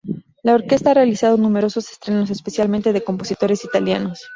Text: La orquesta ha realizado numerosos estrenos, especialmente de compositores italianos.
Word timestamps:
La 0.41 0.55
orquesta 0.55 0.89
ha 0.89 0.93
realizado 0.95 1.37
numerosos 1.37 1.91
estrenos, 1.91 2.31
especialmente 2.31 2.91
de 2.91 3.03
compositores 3.03 3.63
italianos. 3.63 4.23